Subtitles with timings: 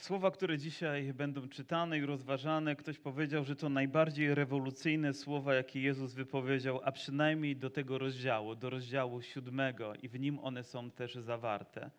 [0.00, 5.80] Słowa, które dzisiaj będą czytane i rozważane, ktoś powiedział, że to najbardziej rewolucyjne słowa, jakie
[5.80, 10.90] Jezus wypowiedział, a przynajmniej do tego rozdziału, do rozdziału siódmego, i w nim one są
[10.90, 11.90] też zawarte.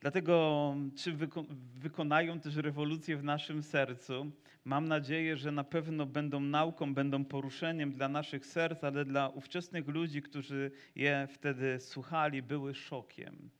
[0.00, 1.44] Dlatego, czy wyko
[1.74, 4.30] wykonają też rewolucję w naszym sercu?
[4.64, 9.88] Mam nadzieję, że na pewno będą nauką, będą poruszeniem dla naszych serc, ale dla ówczesnych
[9.88, 13.50] ludzi, którzy je wtedy słuchali, były szokiem.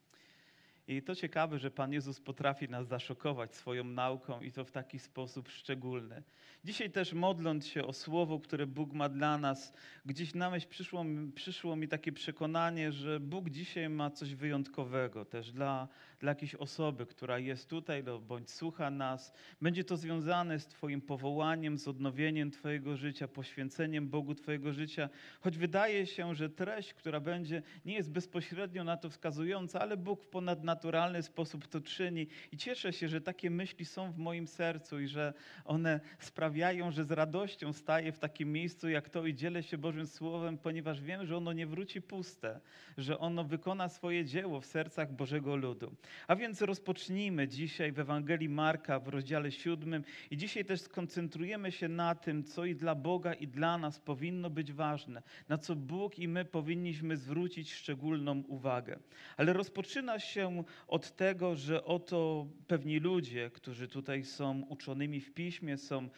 [0.88, 4.98] I to ciekawe, że Pan Jezus potrafi nas zaszokować swoją nauką i to w taki
[4.98, 6.22] sposób szczególny.
[6.64, 9.72] Dzisiaj też modląc się o słowo, które Bóg ma dla nas,
[10.06, 15.52] gdzieś na myśl przyszło, przyszło mi takie przekonanie, że Bóg dzisiaj ma coś wyjątkowego też
[15.52, 15.88] dla,
[16.20, 19.32] dla jakiejś osoby, która jest tutaj no, bądź słucha nas.
[19.62, 25.08] Będzie to związane z Twoim powołaniem, z odnowieniem Twojego życia, poświęceniem Bogu Twojego życia,
[25.40, 30.22] choć wydaje się, że treść, która będzie, nie jest bezpośrednio na to wskazująca, ale Bóg
[30.22, 35.00] w ponadnaturalny sposób to czyni i cieszę się, że takie myśli są w moim sercu
[35.00, 39.62] i że one sprawiają, że z radością staję w takim miejscu jak to i dzielę
[39.62, 42.60] się Bożym Słowem, ponieważ wiem, że ono nie wróci puste,
[42.98, 45.94] że ono wykona swoje dzieło w sercach Bożego ludu.
[46.28, 51.88] A więc rozpocznijmy dzisiaj w Ewangelii Marka w rozdziale siódmym i dzisiaj też skoncentrujemy się
[51.88, 56.18] na tym, co i dla Boga i dla nas powinno być ważne, na co Bóg
[56.18, 58.98] i my powinniśmy zwrócić szczególną uwagę.
[59.36, 65.76] Ale rozpoczyna się od tego, że oto pewni ludzie, którzy tutaj są uczonymi w piśmie,
[65.76, 66.08] są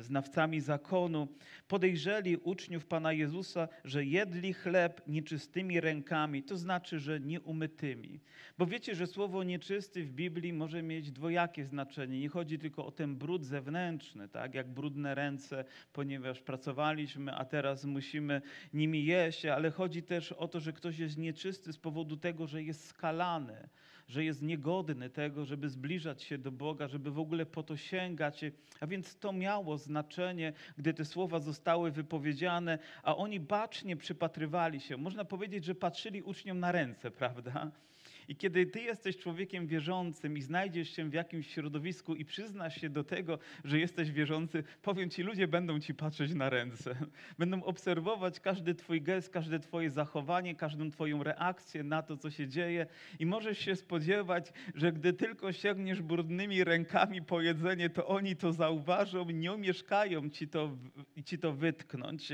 [0.00, 1.28] znawcami zakonu,
[1.68, 8.20] podejrzeli uczniów Pana Jezusa, że jedli chleb nieczystymi rękami, to znaczy, że nieumytymi.
[8.58, 12.20] Bo wiecie, że słowo nieczysty w Biblii może mieć dwojakie znaczenie.
[12.20, 17.84] Nie chodzi tylko o ten brud zewnętrzny, tak jak brudne ręce, ponieważ pracowaliśmy, a teraz
[17.84, 18.42] musimy
[18.74, 22.62] nimi jeść, ale chodzi też o to, że ktoś jest nieczysty z powodu tego, że
[22.62, 23.68] jest skalany,
[24.08, 28.40] że jest niegodny tego, żeby zbliżać się do Boga, żeby w ogóle po to sięgać.
[28.80, 34.96] A więc to miało znaczenie, gdy te słowa zostały wypowiedziane, a oni bacznie przypatrywali się.
[34.96, 37.70] Można powiedzieć, że patrzyli uczniom na ręce, prawda?
[38.28, 42.88] I kiedy ty jesteś człowiekiem wierzącym i znajdziesz się w jakimś środowisku i przyznasz się
[42.90, 46.96] do tego, że jesteś wierzący, powiem ci, ludzie będą ci patrzeć na ręce.
[47.38, 52.48] Będą obserwować każdy twój gest, każde twoje zachowanie, każdą twoją reakcję na to, co się
[52.48, 52.86] dzieje
[53.18, 58.52] i możesz się spodziewać, że gdy tylko sięgniesz brudnymi rękami po jedzenie, to oni to
[58.52, 60.76] zauważą, nie omieszkają ci to,
[61.24, 62.32] ci to wytknąć.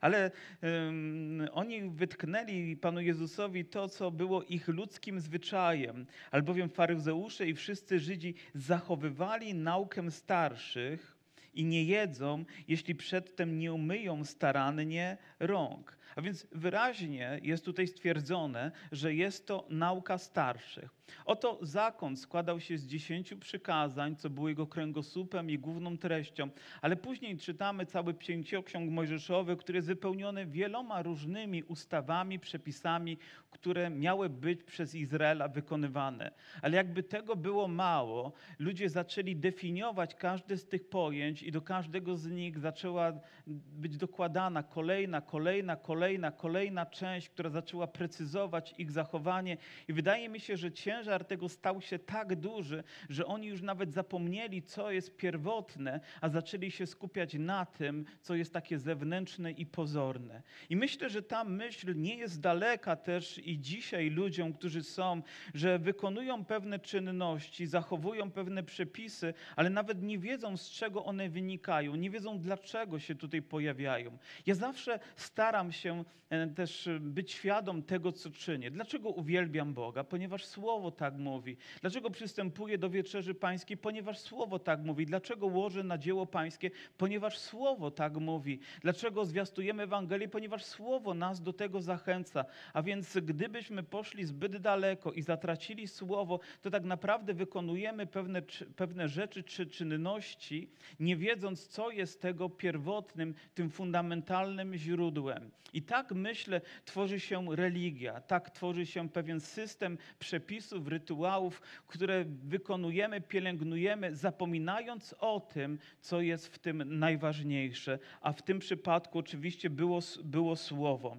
[0.00, 0.30] Ale
[0.62, 7.98] um, oni wytknęli Panu Jezusowi to, co było ich ludzkim zwyczajem, albowiem faryzeusze i wszyscy
[7.98, 11.16] Żydzi zachowywali naukę starszych
[11.54, 15.95] i nie jedzą, jeśli przedtem nie umyją starannie rąk.
[16.16, 20.90] A więc wyraźnie jest tutaj stwierdzone, że jest to nauka starszych.
[21.24, 26.48] Oto zakon składał się z dziesięciu przykazań, co było jego kręgosłupem i główną treścią,
[26.82, 33.18] ale później czytamy cały pięcioksiąg mojżeszowy, który jest wypełniony wieloma różnymi ustawami, przepisami,
[33.50, 36.30] które miały być przez Izraela wykonywane.
[36.62, 42.16] Ale jakby tego było mało, ludzie zaczęli definiować każde z tych pojęć i do każdego
[42.16, 43.12] z nich zaczęła
[43.46, 46.05] być dokładana kolejna, kolejna, kolejna,
[46.36, 49.56] kolejna część, która zaczęła precyzować ich zachowanie
[49.88, 53.92] i wydaje mi się, że ciężar tego stał się tak duży, że oni już nawet
[53.92, 59.66] zapomnieli, co jest pierwotne, a zaczęli się skupiać na tym, co jest takie zewnętrzne i
[59.66, 60.42] pozorne.
[60.70, 65.22] I myślę, że ta myśl nie jest daleka też i dzisiaj ludziom, którzy są,
[65.54, 71.94] że wykonują pewne czynności, zachowują pewne przepisy, ale nawet nie wiedzą, z czego one wynikają,
[71.94, 74.18] nie wiedzą, dlaczego się tutaj pojawiają.
[74.46, 75.95] Ja zawsze staram się
[76.30, 78.70] e, też być świadom tego, co czynię.
[78.70, 80.04] Dlaczego uwielbiam Boga?
[80.04, 81.56] Ponieważ Słowo tak mówi.
[81.80, 83.76] Dlaczego przystępuję do wieczerzy pańskiej?
[83.76, 85.06] Ponieważ Słowo tak mówi.
[85.06, 86.70] Dlaczego łożę na dzieło pańskie?
[86.98, 88.58] Ponieważ Słowo tak mówi.
[88.82, 90.28] Dlaczego zwiastujemy Ewangelię?
[90.28, 92.44] Ponieważ Słowo nas do tego zachęca.
[92.72, 98.42] A więc gdybyśmy poszli zbyt daleko i zatracili Słowo, to tak naprawdę wykonujemy pewne,
[98.76, 100.70] pewne rzeczy czy czynności,
[101.00, 105.50] nie wiedząc, co jest tego pierwotnym, tym fundamentalnym źródłem.
[105.76, 113.20] I tak myślę, tworzy się religia, tak tworzy się pewien system przepisów, rytuałów, które wykonujemy,
[113.20, 117.98] pielęgnujemy, zapominając o tym, co jest w tym najważniejsze.
[118.20, 121.16] A w tym przypadku oczywiście było, było słowo.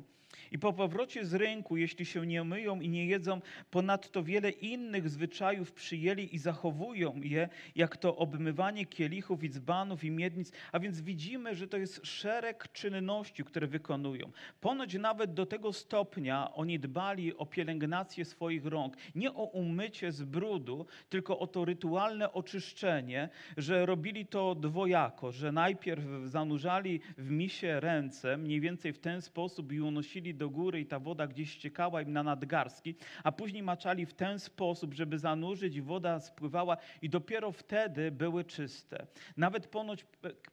[0.51, 3.41] I po powrocie z rynku, jeśli się nie myją i nie jedzą,
[3.71, 10.11] ponadto wiele innych zwyczajów przyjęli i zachowują je, jak to obmywanie kielichów i dzbanów i
[10.11, 10.51] miednic.
[10.71, 14.31] A więc widzimy, że to jest szereg czynności, które wykonują.
[14.61, 18.97] Ponoć nawet do tego stopnia oni dbali o pielęgnację swoich rąk.
[19.15, 25.51] Nie o umycie z brudu, tylko o to rytualne oczyszczenie, że robili to dwojako, że
[25.51, 30.86] najpierw zanurzali w misie ręce, mniej więcej w ten sposób i unosili do góry i
[30.86, 35.75] ta woda gdzieś ściekała im na nadgarstki, a później maczali w ten sposób, żeby zanurzyć
[35.75, 39.07] i woda spływała i dopiero wtedy były czyste.
[39.38, 40.06] Nawet ponoć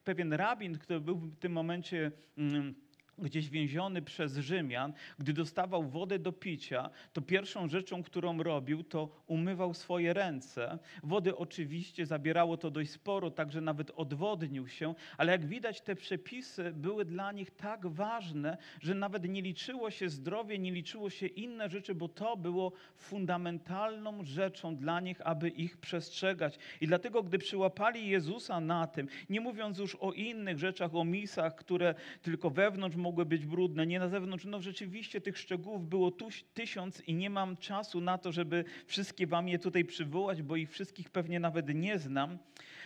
[0.04, 2.12] pewien rabin, który był w tym momencie...
[2.38, 2.83] Mm,
[3.18, 9.08] gdzieś więziony przez Rzymian, gdy dostawał wodę do picia, to pierwszą rzeczą, którą robił, to
[9.26, 10.78] umywał swoje ręce.
[11.02, 16.72] Wody oczywiście zabierało to dość sporo, także nawet odwodnił się, ale jak widać, te przepisy
[16.72, 21.68] były dla nich tak ważne, że nawet nie liczyło się zdrowie, nie liczyło się inne
[21.68, 26.58] rzeczy, bo to było fundamentalną rzeczą dla nich, aby ich przestrzegać.
[26.80, 31.54] I dlatego, gdy przyłapali Jezusa na tym, nie mówiąc już o innych rzeczach, o misach,
[31.54, 34.44] które tylko wewnątrz mogły być brudne, nie na zewnątrz.
[34.44, 39.26] No rzeczywiście tych szczegółów było tuś, tysiąc i nie mam czasu na to, żeby wszystkie
[39.26, 42.38] wam je tutaj przywołać, bo ich wszystkich pewnie nawet nie znam.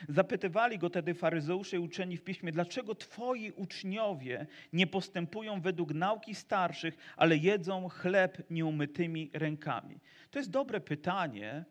[0.08, 6.34] Zapytywali go tedy faryzeusze i uczeni w piśmie, dlaczego twoi uczniowie nie postępują według nauki
[6.34, 10.00] starszych, ale jedzą chleb nieumytymi rękami?
[10.30, 11.64] To jest dobre pytanie,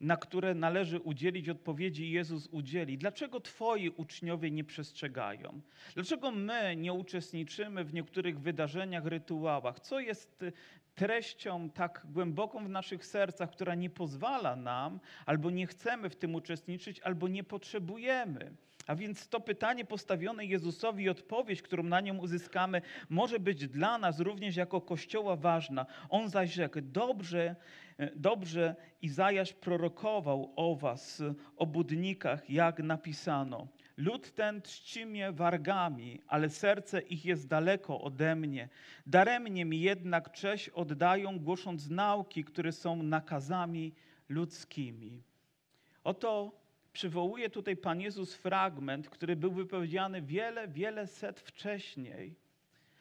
[0.00, 2.98] na które należy udzielić odpowiedzi Jezus udzieli.
[2.98, 5.60] Dlaczego Twoi uczniowie nie przestrzegają?
[5.94, 9.80] Dlaczego my nie uczestniczymy w niektórych wydarzeniach, rytuałach?
[9.80, 10.44] Co jest
[10.94, 16.34] treścią tak głęboką w naszych sercach, która nie pozwala nam, albo nie chcemy w tym
[16.34, 18.56] uczestniczyć, albo nie potrzebujemy?
[18.86, 23.98] A więc to pytanie postawione Jezusowi i odpowiedź, którą na nią uzyskamy, może być dla
[23.98, 25.86] nas również jako Kościoła ważna.
[26.08, 27.56] On zaś rzekł, dobrze,
[28.16, 31.22] dobrze Izajasz prorokował o was,
[31.56, 33.68] o budnikach, jak napisano.
[33.96, 38.68] Lud ten czci mnie wargami, ale serce ich jest daleko ode mnie.
[39.06, 43.94] Daremnie mi jednak cześć oddają, głosząc nauki, które są nakazami
[44.28, 45.22] ludzkimi.
[46.04, 46.52] Oto
[46.92, 52.34] przywołuje tutaj Pan Jezus fragment, który był wypowiedziany wiele, wiele set wcześniej,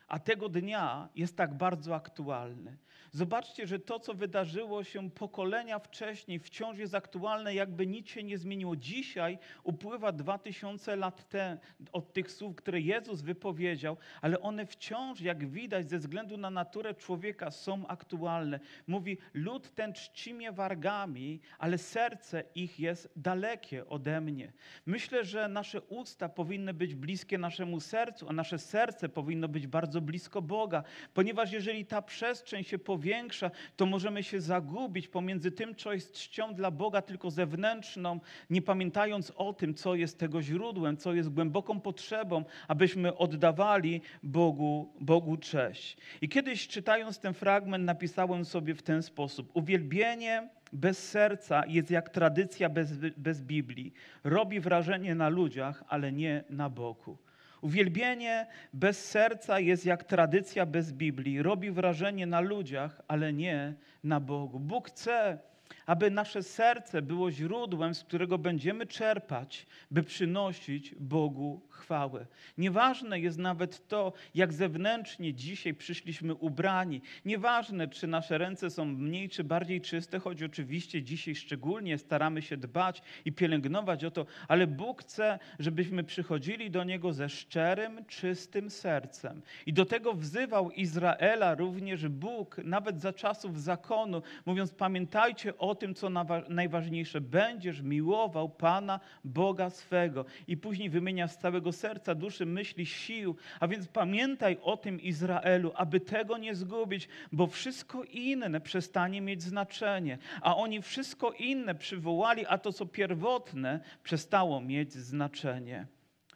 [0.08, 2.78] a tego dnia jest tak bardzo aktualny.
[3.12, 8.38] Zobaczcie, że to, co wydarzyło się pokolenia wcześniej, wciąż jest aktualne, jakby nic się nie
[8.38, 8.76] zmieniło.
[8.76, 11.58] Dzisiaj upływa dwa tysiące lat te,
[11.92, 16.94] od tych słów, które Jezus wypowiedział, ale one wciąż, jak widać, ze względu na naturę
[16.94, 18.60] człowieka, są aktualne.
[18.88, 24.54] Mówi: Lud ten czci mnie wargami, ale serce ich jest dalekie ode mnie.
[24.86, 30.02] Myślę, że nasze usta powinny być bliskie naszemu sercu, a nasze serce powinno być bardzo
[30.02, 30.84] blisko Boga,
[31.14, 36.14] ponieważ jeżeli ta przestrzeń się powiększa, większa, to możemy się zagubić pomiędzy tym, co jest
[36.14, 41.30] czcią dla Boga, tylko zewnętrzną, nie pamiętając o tym, co jest tego źródłem, co jest
[41.30, 45.98] głęboką potrzebą, abyśmy oddawali Bogu, Bogu cześć.
[46.22, 52.10] I kiedyś czytając ten fragment, napisałem sobie w ten sposób: Uwielbienie bez serca jest jak
[52.10, 53.94] tradycja bez, bez Biblii.
[54.24, 57.25] Robi wrażenie na ludziach, ale nie na Bogu.
[57.66, 61.42] Uwielbienie bez serca jest jak tradycja bez Biblii.
[61.42, 63.74] Robi wrażenie na ludziach, ale nie
[64.04, 64.60] na Bogu.
[64.60, 65.40] Bóg chce,
[65.86, 72.26] aby nasze serce było źródłem, z którego będziemy czerpać, by przynosić Bogu chwałę.
[72.58, 77.02] Nieważne jest nawet to, jak zewnętrznie dzisiaj przyszliśmy ubrani.
[77.26, 82.58] Nieważne, czy nasze ręce są mniej czy bardziej czyste, choć oczywiście dzisiaj szczególnie staramy się
[82.58, 88.70] dbać i pielęgnować o to, ale Bóg chce, żebyśmy przychodzili do Niego ze szczerym, czystym
[88.70, 89.42] sercem.
[89.65, 95.96] I do tego wzywał Izraela również Bóg, nawet za czasów zakonu, mówiąc: Pamiętajcie o tym,
[95.96, 96.10] co
[96.50, 97.22] najważniejsze.
[97.22, 100.25] Będziesz miłował Pana Boga swego.
[100.48, 103.36] I później wymienia z całego serca, duszy, myśli, sił.
[103.60, 109.44] A więc pamiętaj o tym Izraelu, aby tego nie zgubić, bo wszystko inne przestanie mieć
[109.44, 110.17] znaczenie.
[110.41, 115.88] A oni wszystko inne przywołali, a to, co pierwotne, przestało mieć znaczenie.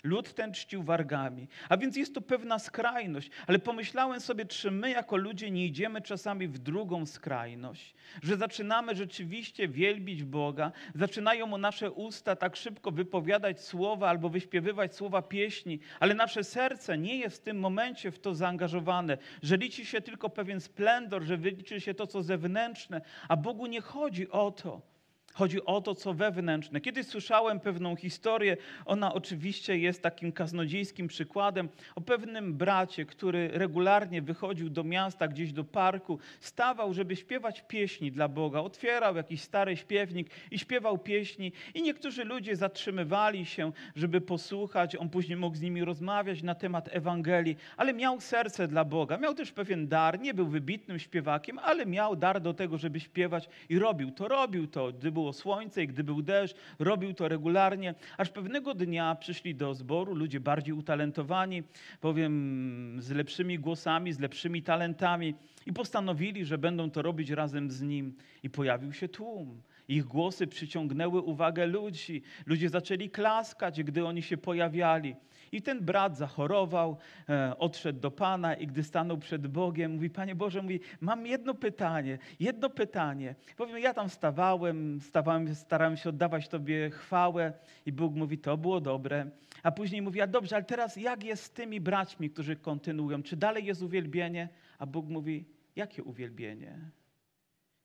[0.04, 1.48] Lud ten czcił wargami.
[1.70, 3.30] A więc jest to pewna skrajność.
[3.48, 7.96] Ale pomyślałem sobie, czy my jako ludzie nie idziemy czasami w drugą skrajność?
[8.24, 14.96] Że zaczynamy rzeczywiście wielbić Boga, zaczynają mu nasze usta tak szybko wypowiadać słowa albo wyśpiewywać
[14.96, 19.86] słowa pieśni, ale nasze serce nie jest w tym momencie w to zaangażowane, że liczy
[19.86, 24.52] się tylko pewien splendor, że liczy się to, co zewnętrzne, a Bogu nie chodzi o
[24.52, 24.99] to.
[25.40, 26.82] Chodzi o to, co wewnętrzne.
[26.82, 34.22] Kiedyś słyszałem pewną historię, ona oczywiście jest takim kaznodziejskim przykładem, o pewnym bracie, który regularnie
[34.22, 38.60] wychodził do miasta, gdzieś do parku, stawał, żeby śpiewać pieśni dla Boga.
[38.60, 44.96] Otwierał jakiś stary śpiewnik i śpiewał pieśni i niektórzy ludzie zatrzymywali się, żeby posłuchać.
[44.96, 49.18] On później mógł z nimi rozmawiać na temat Ewangelii, ale miał serce dla Boga.
[49.18, 53.50] Miał też pewien dar, nie był wybitnym śpiewakiem, ale miał dar do tego, żeby śpiewać
[53.70, 54.28] i robił to.
[54.28, 59.16] Robił to, gdy było słońce i gdy był deszcz, robił to regularnie, aż pewnego dnia
[59.16, 61.64] przyszli do zboru ludzie bardziej utalentowani,
[62.02, 67.82] powiem z lepszymi głosami, z lepszymi talentami i postanowili, że będą to robić razem z
[67.82, 68.16] nim.
[68.44, 69.62] I pojawił się tłum.
[69.88, 72.22] Ich głosy przyciągnęły uwagę ludzi.
[72.46, 75.16] Ludzie zaczęli klaskać, gdy oni się pojawiali.
[75.52, 76.98] I ten brat zachorował,
[77.30, 81.54] e, odszedł do Pana i gdy stanął przed Bogiem, mówi, Panie Boże, mówi, mam jedno
[81.54, 83.36] pytanie, jedno pytanie.
[83.58, 87.54] Powiem, ja tam stawałem, stawałem, starałem się oddawać Tobie chwałę
[87.86, 89.26] i Bóg mówi, to było dobre.
[89.64, 93.24] A później mówi, a dobrze, ale teraz jak jest z tymi braćmi, którzy kontynuują?
[93.24, 94.50] Czy dalej jest uwielbienie?
[94.80, 96.80] A Bóg mówi, jakie uwielbienie?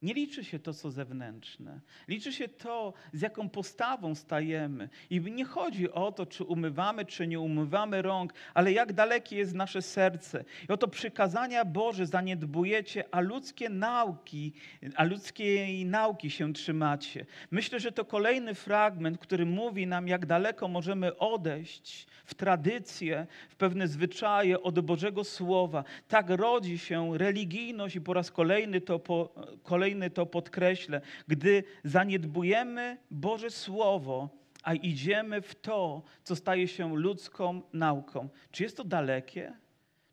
[0.05, 1.81] Nie liczy się to, co zewnętrzne.
[2.09, 4.89] Liczy się to, z jaką postawą stajemy.
[5.11, 9.55] I nie chodzi o to, czy umywamy, czy nie umywamy rąk, ale jak dalekie jest
[9.55, 10.45] nasze serce.
[10.69, 14.53] I oto przykazania Boże zaniedbujecie, a ludzkie nauki,
[14.97, 17.27] a ludzkiej nauki się trzymacie.
[17.51, 23.57] Myślę, że to kolejny fragment, który mówi nam, jak daleko możemy odejść w tradycję, w
[23.57, 25.85] pewne zwyczaje od Bożego Słowa.
[26.09, 32.99] Tak rodzi się religijność i po raz kolejny to, po, kolejny to podkreślę, gdy zaniedbujemy
[33.11, 34.29] Boże Słowo,
[34.63, 38.29] a idziemy w to, co staje się ludzką nauką.
[38.51, 39.53] Czy jest to dalekie?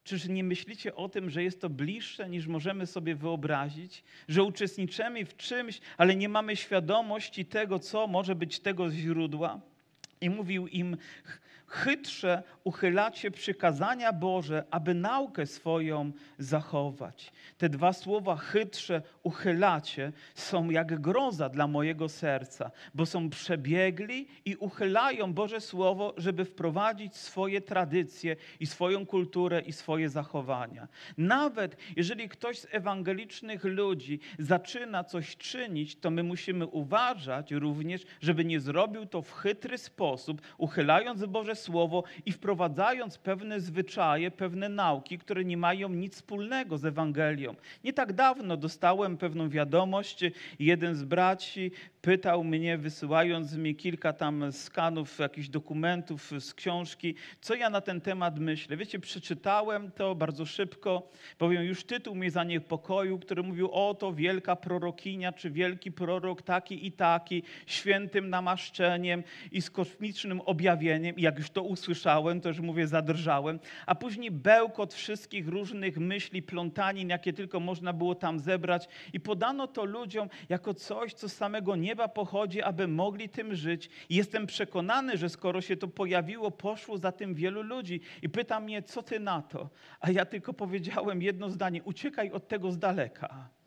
[0.03, 4.03] Czyż nie myślicie o tym, że jest to bliższe niż możemy sobie wyobrazić?
[4.27, 9.61] Że uczestniczymy w czymś, ale nie mamy świadomości tego, co może być tego źródła?
[10.21, 10.97] I mówił im,
[11.71, 17.31] chytrze uchylacie przykazania Boże, aby naukę swoją zachować.
[17.57, 24.55] Te dwa słowa chytrze uchylacie są jak groza dla mojego serca, bo są przebiegli i
[24.55, 30.87] uchylają Boże Słowo, żeby wprowadzić swoje tradycje i swoją kulturę i swoje zachowania.
[31.17, 38.45] Nawet jeżeli ktoś z ewangelicznych ludzi zaczyna coś czynić, to my musimy uważać również, żeby
[38.45, 45.17] nie zrobił to w chytry sposób, uchylając Boże Słowo i wprowadzając pewne zwyczaje, pewne nauki,
[45.17, 47.55] które nie mają nic wspólnego z Ewangelią.
[47.83, 50.23] Nie tak dawno dostałem pewną wiadomość.
[50.59, 57.55] Jeden z braci pytał mnie, wysyłając mi kilka tam skanów, jakichś dokumentów z książki, co
[57.55, 58.77] ja na ten temat myślę.
[58.77, 64.55] Wiecie, przeczytałem to bardzo szybko, powiem, już tytuł mnie zaniepokoił, który mówił, o to wielka
[64.55, 71.15] prorokinia, czy wielki prorok taki i taki, świętym namaszczeniem i z kosmicznym objawieniem.
[71.15, 73.59] I jak już to usłyszałem, to już mówię, zadrżałem.
[73.85, 79.67] A później bełkot wszystkich różnych myśli, plątanin, jakie tylko można było tam zebrać i podano
[79.67, 83.89] to ludziom jako coś, co z samego nieba pochodzi, aby mogli tym żyć.
[84.09, 88.01] I jestem przekonany, że skoro się to pojawiło, poszło za tym wielu ludzi.
[88.21, 89.69] I pyta mnie, co ty na to?
[89.99, 93.60] A ja tylko powiedziałem jedno zdanie: uciekaj od tego z daleka.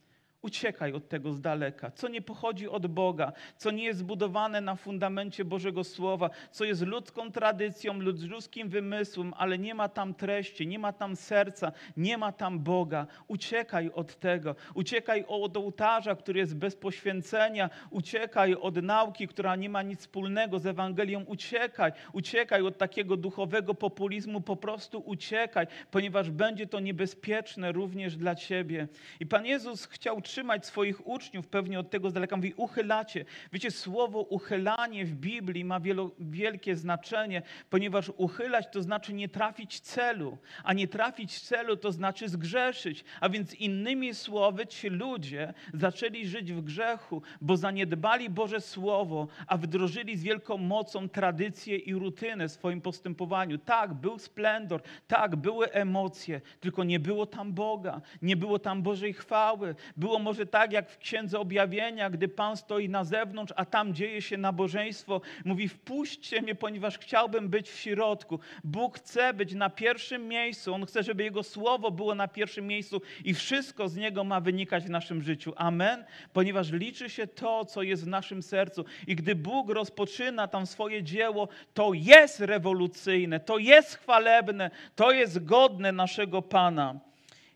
[0.45, 4.77] Uciekaj od tego z daleka, co nie pochodzi od Boga, co nie jest zbudowane na
[4.77, 10.79] fundamencie Bożego Słowa, co jest ludzką tradycją, ludzkim wymysłem, ale nie ma tam treści, nie
[10.79, 13.07] ma tam serca, nie ma tam Boga.
[13.29, 14.57] Uciekaj od tego.
[14.75, 17.71] Uciekaj od ołtarza, który jest bez poświęcenia.
[17.91, 21.25] Uciekaj od nauki, która nie ma nic wspólnego z Ewangelią.
[21.25, 21.93] Uciekaj.
[22.13, 24.41] Uciekaj od takiego duchowego populizmu.
[24.41, 28.89] Po prostu uciekaj, ponieważ będzie to niebezpieczne również dla ciebie.
[29.21, 32.37] I Pan Jezus chciał powstrzymać swoich uczniów pewnie od tego z daleka.
[32.37, 33.25] Mówi, uchylacie.
[33.53, 39.81] Wiecie, słowo uchylanie w Biblii ma wielo, wielkie znaczenie, ponieważ uchylać to znaczy nie trafić
[39.81, 43.05] celu, a nie trafić celu to znaczy zgrzeszyć.
[43.21, 49.57] A więc innymi słowy ci ludzie zaczęli żyć w grzechu, bo zaniedbali Boże Słowo, a
[49.57, 53.59] wdrożyli z wielką mocą tradycję i rutynę w swoim postępowaniu.
[53.59, 59.13] Tak, był splendor, tak, były emocje, tylko nie było tam Boga, nie było tam Bożej
[59.13, 63.95] chwały, było może tak jak w Księdze Objawienia, gdy Pan stoi na zewnątrz, a tam
[63.95, 65.21] dzieje się nabożeństwo.
[65.45, 68.41] Mówi, wpuśćcie mnie, ponieważ chciałbym być w środku.
[68.65, 70.75] Bóg chce być na pierwszym miejscu.
[70.75, 74.85] On chce, żeby Jego Słowo było na pierwszym miejscu i wszystko z Niego ma wynikać
[74.85, 75.53] w naszym życiu.
[75.57, 76.05] Amen?
[76.33, 78.85] Ponieważ liczy się to, co jest w naszym sercu.
[79.07, 85.45] I gdy Bóg rozpoczyna tam swoje dzieło, to jest rewolucyjne, to jest chwalebne, to jest
[85.45, 87.01] godne naszego Pana.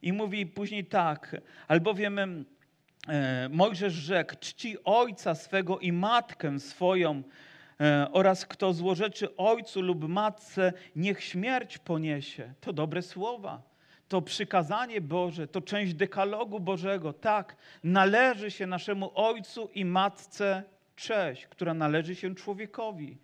[0.02, 1.36] I mówi później tak,
[1.68, 2.44] albowiem
[3.50, 7.22] Mojżesz rzekł, czci ojca swego i matkę swoją
[7.80, 12.52] e, oraz kto złorzeczy ojcu lub matce, niech śmierć poniesie.
[12.60, 13.62] To dobre słowa.
[14.08, 17.12] To przykazanie Boże, to część dekalogu Bożego.
[17.12, 20.62] Tak, należy się naszemu ojcu i matce
[20.96, 23.18] cześć, która należy się człowiekowi,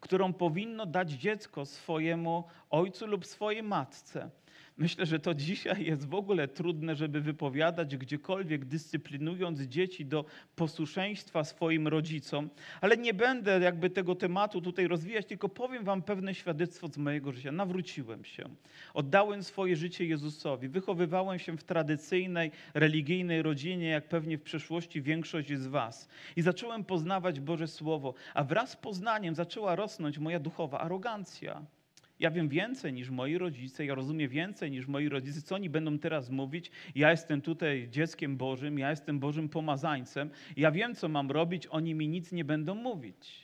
[0.00, 4.30] którą powinno dać dziecko swojemu ojcu lub swojej matce.
[4.76, 10.24] Myślę, że to dzisiaj jest w ogóle trudne, żeby wypowiadać gdziekolwiek, dyscyplinując dzieci do
[10.56, 12.50] posłuszeństwa swoim rodzicom,
[12.80, 17.32] ale nie będę jakby tego tematu tutaj rozwijać, tylko powiem Wam pewne świadectwo z mojego
[17.32, 17.52] życia.
[17.52, 18.44] Nawróciłem się,
[18.94, 25.58] oddałem swoje życie Jezusowi, wychowywałem się w tradycyjnej, religijnej rodzinie, jak pewnie w przeszłości większość
[25.58, 30.80] z Was, i zacząłem poznawać Boże Słowo, a wraz z poznaniem zaczęła rosnąć moja duchowa
[30.80, 31.62] arogancja.
[32.20, 35.42] Ja wiem więcej niż moi rodzice, ja rozumiem więcej niż moi rodzice.
[35.42, 36.70] Co oni będą teraz mówić?
[36.94, 41.94] Ja jestem tutaj dzieckiem Bożym, ja jestem Bożym pomazańcem, ja wiem, co mam robić, oni
[41.94, 43.43] mi nic nie będą mówić.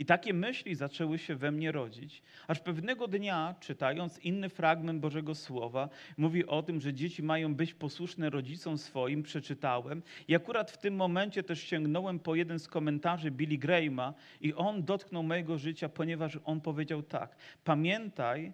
[0.00, 5.34] I takie myśli zaczęły się we mnie rodzić, aż pewnego dnia, czytając inny fragment Bożego
[5.34, 10.02] Słowa, mówi o tym, że dzieci mają być posłuszne rodzicom swoim, przeczytałem.
[10.28, 14.84] I akurat w tym momencie też sięgnąłem po jeden z komentarzy Billy Grahama i on
[14.84, 18.52] dotknął mojego życia, ponieważ on powiedział tak, pamiętaj,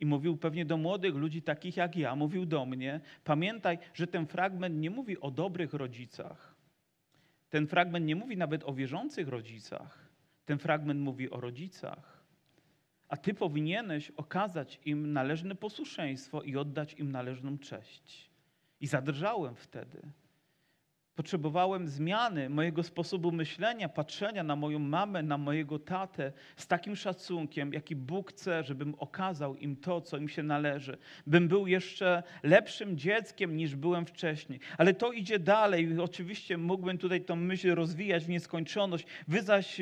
[0.00, 4.26] i mówił pewnie do młodych ludzi takich jak ja, mówił do mnie, pamiętaj, że ten
[4.26, 6.54] fragment nie mówi o dobrych rodzicach.
[7.50, 9.99] Ten fragment nie mówi nawet o wierzących rodzicach
[10.50, 12.24] ten fragment mówi o rodzicach.
[13.08, 18.30] A ty powinieneś okazać im należne posłuszeństwo i oddać im należną cześć.
[18.80, 20.02] I zadrżałem wtedy.
[21.16, 27.72] Potrzebowałem zmiany mojego sposobu myślenia, patrzenia na moją mamę, na mojego tatę z takim szacunkiem,
[27.72, 30.98] jaki Bóg chce, żebym okazał im to, co im się należy.
[31.26, 34.60] Bym był jeszcze lepszym dzieckiem niż byłem wcześniej.
[34.78, 36.00] Ale to idzie dalej.
[36.00, 39.06] Oczywiście mógłbym tutaj tą myśl rozwijać w nieskończoność.
[39.28, 39.80] Wy zaś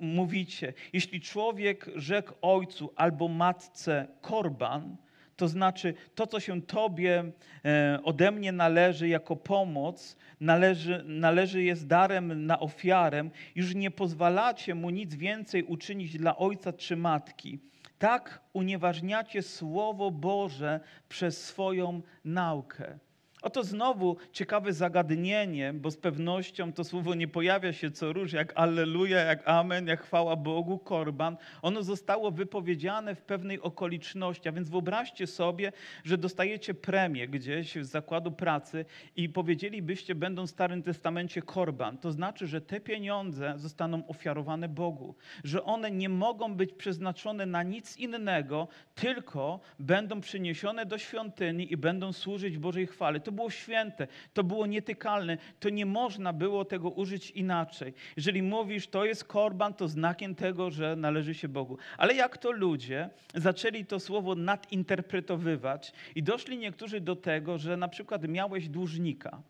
[0.00, 4.96] mówicie, jeśli człowiek rzekł ojcu albo matce korban,
[5.36, 7.24] to znaczy to, co się Tobie
[7.64, 14.74] e, ode mnie należy jako pomoc, należy, należy jest darem na ofiarę, już nie pozwalacie
[14.74, 17.58] mu nic więcej uczynić dla ojca czy matki.
[17.98, 22.98] Tak unieważniacie Słowo Boże przez swoją naukę.
[23.44, 28.52] Oto znowu ciekawe zagadnienie, bo z pewnością to słowo nie pojawia się co róż, jak
[28.56, 31.36] Alleluja, jak Amen, jak chwała Bogu, korban.
[31.62, 35.72] Ono zostało wypowiedziane w pewnej okoliczności, a więc wyobraźcie sobie,
[36.04, 38.84] że dostajecie premię gdzieś z zakładu pracy
[39.16, 41.98] i powiedzielibyście, będąc w Starym Testamencie, korban.
[41.98, 45.14] To znaczy, że te pieniądze zostaną ofiarowane Bogu,
[45.44, 51.76] że one nie mogą być przeznaczone na nic innego, tylko będą przyniesione do świątyni i
[51.76, 53.20] będą służyć Bożej chwale.
[53.20, 57.94] To było święte, to było nietykalne, to nie można było tego użyć inaczej.
[58.16, 61.78] Jeżeli mówisz, to jest korban, to znakiem tego, że należy się Bogu.
[61.98, 67.88] Ale jak to ludzie zaczęli to słowo nadinterpretowywać i doszli niektórzy do tego, że na
[67.88, 69.42] przykład miałeś dłużnika,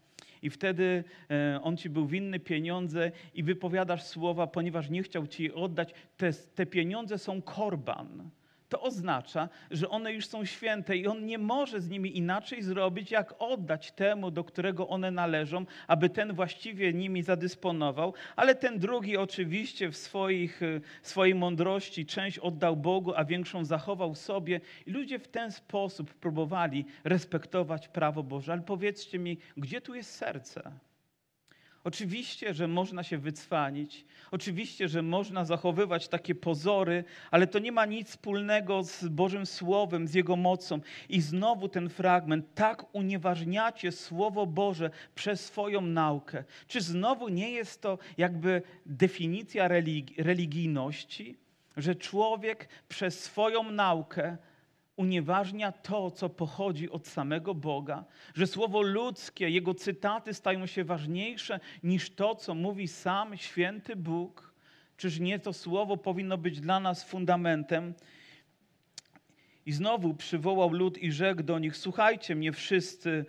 [0.45, 5.53] i wtedy e, on ci był winny pieniądze i wypowiadasz słowa, ponieważ nie chciał ci
[5.53, 8.31] oddać, te, te pieniądze są korban
[8.75, 13.11] to oznacza, że one już są święte i on nie może z nimi inaczej zrobić,
[13.11, 19.17] jak oddać temu, do którego one należą, aby ten właściwie nimi zadysponował, ale ten drugi
[19.17, 24.61] oczywiście w swoich, y, swojej mądrości część oddał Bogu, a większą zachował sobie.
[24.87, 28.53] I ludzie w ten sposób próbowali respektować prawo Boże.
[28.53, 30.73] Ale powiedzcie mi, gdzie tu jest serce?
[31.85, 37.87] Oczywiście, że można się wycwanić, oczywiście, że można zachowywać takie pozory, ale to nie ma
[37.87, 40.81] nic wspólnego z Bożym Słowem, z Jego mocą.
[41.09, 46.45] I znowu ten fragment, tak unieważniacie Słowo Boże przez swoją naukę.
[46.69, 49.69] Czy znowu nie jest to jakby definicja
[50.19, 51.37] religijności,
[51.77, 54.37] że człowiek przez swoją naukę
[54.97, 58.05] unieważnia to, co pochodzi od samego Boga,
[58.35, 64.55] że słowo ludzkie, jego cytaty stają się ważniejsze niż to, co mówi sam święty Bóg.
[64.97, 67.95] Czyż nie to słowo powinno być dla nas fundamentem?
[69.67, 73.27] I znowu przywołał lud i rzekł do nich: Słuchajcie mnie wszyscy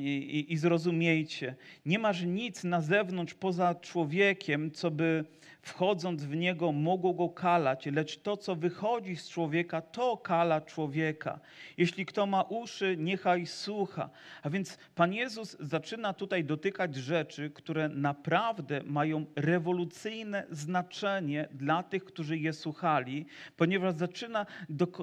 [0.00, 1.54] i, i, zrozumiejcie.
[1.86, 5.24] Nie masz nic na zewnątrz poza człowiekiem, co by
[5.62, 11.40] wchodząc w niego, mogło go kalać, lecz to, co wychodzi z człowieka, to kala człowieka.
[11.76, 14.10] Jeśli kto ma uszy, niechaj słucha.
[14.42, 22.04] A więc Pan Jezus zaczyna tutaj dotykać rzeczy, które naprawdę mają rewolucyjne znaczenie dla tych,
[22.04, 24.46] którzy je słuchali, ponieważ zaczyna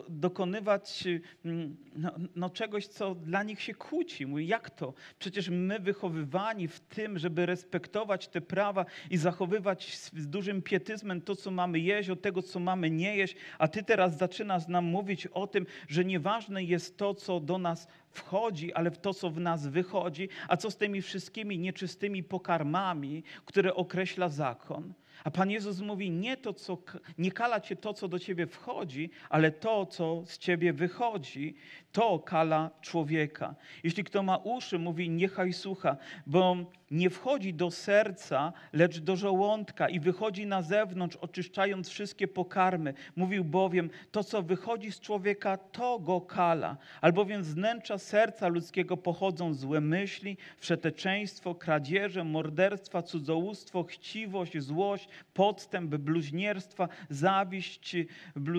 [0.10, 1.04] dokonywać
[1.46, 4.32] mm, no, no czegoś, co dla nich się kłóci dzieci.
[4.32, 4.94] Mówi, jak to?
[5.20, 11.36] Przecież my wychowywani w tym, żeby respektować te prawa i zachowywać z, dużym pietyzmem to,
[11.36, 15.28] co mamy jeść, od tego, co mamy nie jeść, a ty teraz zaczynasz nam mówić
[15.28, 19.40] o tym, że nieważne jest to, co do nas wchodzi, ale w to, co w
[19.40, 24.94] nas wychodzi, a co z tymi wszystkimi nieczystymi pokarmami, które określa zakon.
[25.24, 26.78] A Pan Jezus mówi, nie, to, co,
[27.18, 31.56] nie kala cię to, co do ciebie wchodzi, ale to, co z ciebie wychodzi,
[31.92, 33.56] to kala człowieka.
[33.84, 36.58] Jeśli kto ma uszy, mówi, niechaj słucha, bo
[36.92, 42.94] nie wchodzi do serca, lecz do żołądka i wychodzi na zewnątrz, oczyszczając wszystkie pokarmy.
[43.16, 46.78] Mówił bowiem, to, co wychodzi z człowieka, to go kala.
[47.02, 55.96] Albowiem z wnętrza serca ludzkiego pochodzą złe myśli, wszeteczeństwo, kradzieże, morderstwa, cudzołóstwo, chciwość, złość, podstęp,
[55.96, 57.96] bluźnierstwa, zawiść,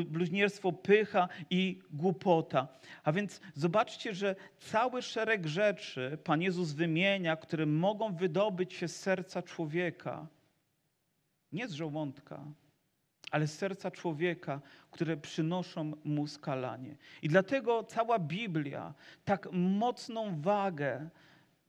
[0.06, 2.68] bluźnierstwo, pycha i głupota.
[3.04, 8.96] A więc zobaczcie, że cały szereg rzeczy Pan Jezus wymienia, które mogą wydobyć się z
[8.96, 10.26] serca człowieka,
[11.52, 12.44] nie z żołądka,
[13.30, 16.96] ale z serca człowieka, które przynoszą mu skalanie.
[17.22, 21.08] I dlatego cała Biblia tak mocną wagę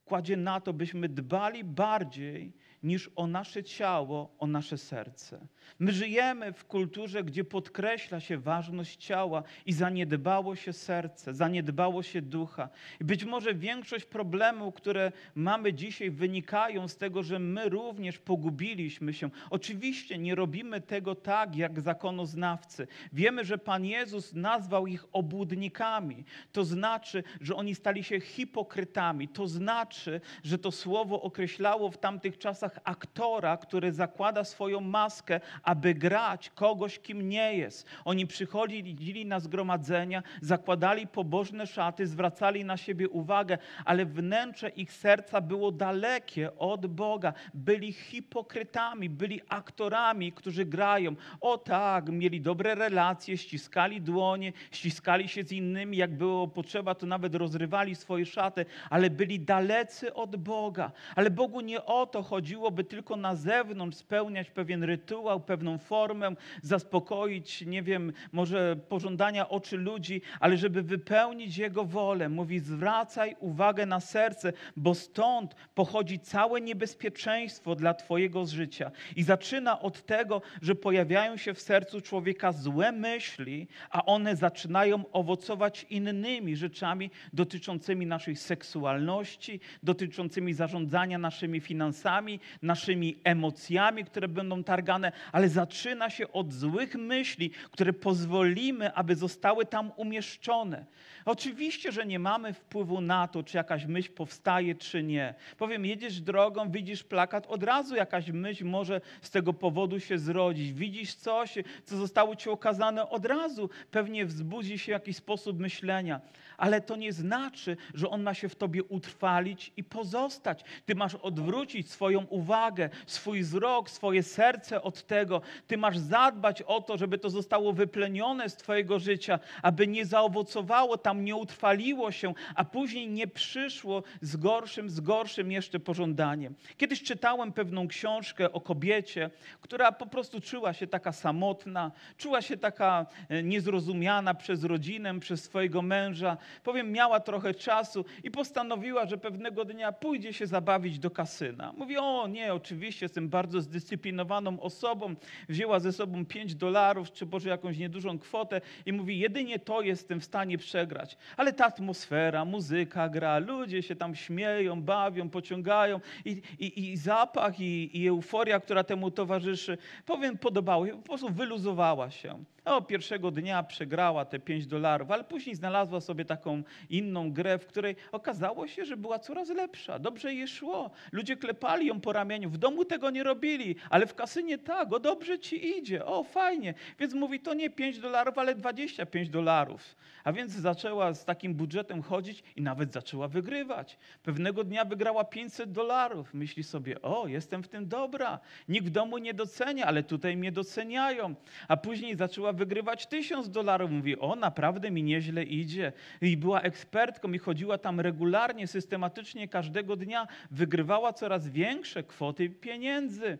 [0.05, 2.53] kładzie na to, byśmy dbali bardziej
[2.85, 5.47] niż o nasze ciało, o nasze serce.
[5.79, 12.21] My żyjemy w kulturze, gdzie podkreśla się ważność ciała i zaniedbało się serce, zaniedbało się
[12.21, 12.69] ducha.
[13.01, 19.13] I być może większość problemów, które mamy dzisiaj, wynikają z tego, że my również pogubiliśmy
[19.13, 19.29] się.
[19.49, 22.87] Oczywiście nie robimy tego tak, jak zakonoznawcy.
[23.13, 26.25] Wiemy, że Pan Jezus nazwał ich obłudnikami.
[26.51, 29.27] To znaczy, że oni stali się hipokrytami.
[29.27, 35.93] To znaczy, że to słowo określało w tamtych czasach aktora, który zakłada swoją maskę, aby
[35.93, 37.87] grać kogoś, kim nie jest.
[38.05, 45.41] Oni przychodzili na zgromadzenia, zakładali pobożne szaty, zwracali na siebie uwagę, ale wnętrze ich serca
[45.41, 47.33] było dalekie od Boga.
[47.53, 51.15] Byli hipokrytami, byli aktorami, którzy grają.
[51.41, 57.05] O tak, mieli dobre relacje, ściskali dłonie, ściskali się z innymi, jak było potrzeba, to
[57.05, 60.91] nawet rozrywali swoje szaty, ale byli dalecy od Boga.
[61.15, 66.35] Ale Bogu nie o to chodziło, by tylko na zewnątrz spełniać pewien rytuał, pewną formę,
[66.61, 72.29] zaspokoić, nie wiem, może pożądania oczy ludzi, ale żeby wypełnić Jego wolę.
[72.29, 78.91] Mówi, zwracaj uwagę na serce, bo stąd pochodzi całe niebezpieczeństwo dla Twojego życia.
[79.15, 85.03] I zaczyna od tego, że pojawiają się w sercu człowieka złe myśli, a one zaczynają
[85.11, 95.11] owocować innymi rzeczami dotyczącymi naszej seksualności, dotyczącymi zarządzania naszymi finansami, naszymi emocjami, które będą targane,
[95.31, 100.85] ale zaczyna się od złych myśli, które pozwolimy, aby zostały tam umieszczone.
[101.25, 105.33] Oczywiście, że nie mamy wpływu na to, czy jakaś myśl powstaje, czy nie.
[105.57, 110.73] Powiem, jedziesz drogą, widzisz plakat, od razu jakaś myśl może z tego powodu się zrodzić.
[110.73, 116.21] Widzisz coś, co zostało ci okazane, od razu pewnie wzbudzi się jakiś sposób myślenia.
[116.57, 120.63] Ale to nie znaczy, że on ma się w tobie utrwalić i pozostać.
[120.85, 125.41] Ty masz odwrócić swoją uwagę, swój wzrok, swoje serce od tego.
[125.67, 130.97] Ty masz zadbać o to, żeby to zostało wyplenione z twojego życia, aby nie zaowocowało
[130.97, 136.55] tam nie utrwaliło się, a później nie przyszło z gorszym, z gorszym jeszcze pożądaniem.
[136.77, 139.29] Kiedyś czytałem pewną książkę o kobiecie,
[139.61, 145.43] która po prostu czuła się taka samotna, czuła się taka e, niezrozumiana przez rodzinę, przez
[145.43, 146.37] swojego męża.
[146.63, 151.73] Powiem, miała trochę czasu i postanowiła, że pewnego dnia pójdzie się zabawić do kasyna.
[151.77, 155.15] Mówi, o nie, oczywiście jestem bardzo zdyscyplinowaną osobą.
[155.49, 160.19] Wzięła ze sobą 5 dolarów, czy może jakąś niedużą kwotę i mówi, jedynie to jestem
[160.19, 161.17] w stanie przegrać grać.
[161.37, 167.59] Ale ta atmosfera, muzyka gra, ludzie się tam śmieją, bawią, pociągają i, i, i zapach
[167.59, 172.43] i, i euforia, która temu towarzyszy, powiem, podobało się, po prostu wyluzowała się.
[172.65, 177.65] O, pierwszego dnia przegrała te 5 dolarów, ale później znalazła sobie taką inną grę, w
[177.65, 179.99] której okazało się, że była coraz lepsza.
[179.99, 180.91] Dobrze jej szło.
[181.11, 182.49] Ludzie klepali ją po ramieniu.
[182.49, 186.73] W domu tego nie robili, ale w kasynie tak, o dobrze ci idzie, o fajnie.
[186.99, 189.95] Więc mówi, to nie 5 dolarów, ale 25 dolarów.
[190.23, 193.97] A więc zaczęła z takim budżetem chodzić i nawet zaczęła wygrywać.
[194.23, 196.33] Pewnego dnia wygrała 500 dolarów.
[196.33, 198.39] Myśli sobie, o, jestem w tym dobra.
[198.69, 201.35] Nikt w domu nie docenia, ale tutaj mnie doceniają.
[201.67, 203.91] A później zaczęła wygrywać tysiąc dolarów.
[203.91, 205.91] Mówi, o, naprawdę mi nieźle idzie.
[206.21, 210.27] I była ekspertką i chodziła tam regularnie, systematycznie każdego dnia.
[210.51, 213.37] Wygrywała coraz większe kwoty pieniędzy.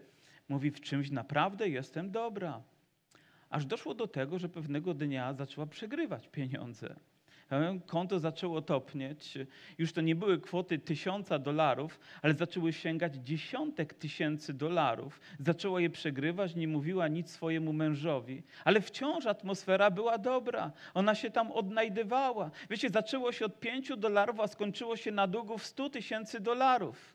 [0.49, 2.63] Mówi, w czymś naprawdę jestem dobra.
[3.49, 6.95] Aż doszło do tego, że pewnego dnia zaczęła przegrywać pieniądze.
[7.85, 9.37] Konto zaczęło topnieć.
[9.77, 15.19] Już to nie były kwoty tysiąca dolarów, ale zaczęły sięgać dziesiątek tysięcy dolarów.
[15.39, 20.71] Zaczęła je przegrywać, nie mówiła nic swojemu mężowi, ale wciąż atmosfera była dobra.
[20.93, 22.51] Ona się tam odnajdywała.
[22.69, 27.14] Wiecie, zaczęło się od pięciu dolarów, a skończyło się na długu w stu tysięcy dolarów.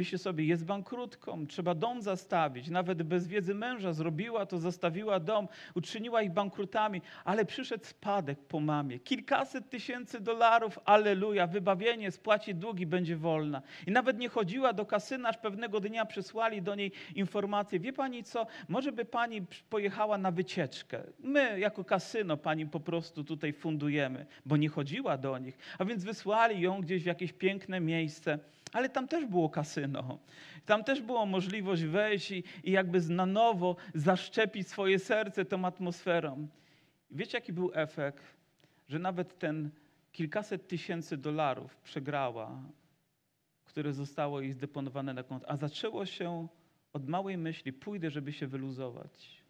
[0.00, 2.68] I sobie, jest bankrutką, trzeba dom zastawić.
[2.70, 8.60] Nawet bez wiedzy męża zrobiła to, zostawiła dom, uczyniła ich bankrutami, ale przyszedł spadek po
[8.60, 8.98] mamie.
[8.98, 13.62] Kilkaset tysięcy dolarów, aleluja, wybawienie, spłaci długi, będzie wolna.
[13.86, 18.24] I nawet nie chodziła do kasyna, aż pewnego dnia przysłali do niej informację, wie pani
[18.24, 21.02] co, może by pani pojechała na wycieczkę.
[21.18, 25.58] My jako kasyno pani po prostu tutaj fundujemy, bo nie chodziła do nich.
[25.78, 28.38] A więc wysłali ją gdzieś w jakieś piękne miejsce
[28.72, 30.18] ale tam też było kasyno.
[30.66, 36.48] Tam też była możliwość wejść i, i jakby na nowo zaszczepić swoje serce tą atmosferą.
[37.10, 38.36] Wiecie, jaki był efekt?
[38.88, 39.70] Że nawet ten
[40.12, 42.62] kilkaset tysięcy dolarów przegrała,
[43.64, 46.48] które zostało jej zdeponowane na konto, a zaczęło się
[46.92, 49.41] od małej myśli, pójdę, żeby się wyluzować.